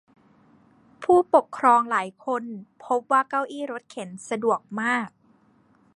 [1.03, 2.43] ผู้ปกครองหลายคน
[2.85, 5.09] พบว่าเก้าอี้รถเข็นสะดวกมาก